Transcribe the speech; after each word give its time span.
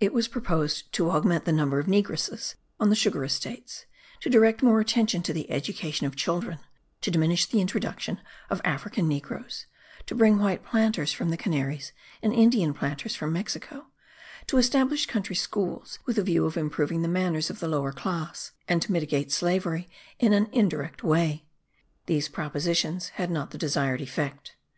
it 0.00 0.14
was 0.14 0.28
proposed 0.28 0.90
to 0.94 1.10
augment 1.10 1.44
the 1.44 1.52
number 1.52 1.78
of 1.78 1.86
negresses 1.86 2.54
on 2.80 2.88
the 2.88 2.96
sugar 2.96 3.22
estates, 3.22 3.84
to 4.18 4.30
direct 4.30 4.62
more 4.62 4.80
attention 4.80 5.20
to 5.22 5.34
the 5.34 5.50
education 5.50 6.06
of 6.06 6.16
children, 6.16 6.58
to 7.02 7.10
diminish 7.10 7.44
the 7.44 7.60
introduction 7.60 8.18
of 8.48 8.62
African 8.64 9.06
negroes, 9.06 9.66
to 10.06 10.14
bring 10.14 10.38
white 10.38 10.64
planters 10.64 11.12
from 11.12 11.28
the 11.28 11.36
Canaries, 11.36 11.92
and 12.22 12.32
Indian 12.32 12.72
planters 12.72 13.14
from 13.14 13.34
Mexico, 13.34 13.88
to 14.46 14.56
establish 14.56 15.04
country 15.04 15.36
schools 15.36 15.98
with 16.06 16.16
the 16.16 16.22
view 16.24 16.46
of 16.46 16.56
improving 16.56 17.02
the 17.02 17.06
manners 17.06 17.50
of 17.50 17.60
the 17.60 17.68
lower 17.68 17.92
class, 17.92 18.52
and 18.68 18.80
to 18.80 18.90
mitigate 18.90 19.30
slavery 19.30 19.90
in 20.18 20.32
an 20.32 20.48
indirect 20.50 21.04
way. 21.04 21.44
These 22.06 22.30
propositions 22.30 23.10
had 23.10 23.30
not 23.30 23.50
the 23.50 23.58
desired 23.58 24.00
effect. 24.00 24.56